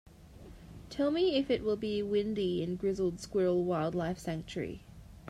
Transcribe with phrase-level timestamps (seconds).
[0.89, 4.81] Tell me if it will it be windy in Grizzled Squirrel Wildlife Sanctuary